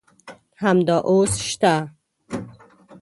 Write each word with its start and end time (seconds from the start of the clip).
همدا 0.63 0.97
اوس 1.09 1.31
شته. 1.47 1.75